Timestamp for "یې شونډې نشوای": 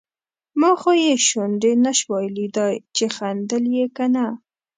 1.05-2.27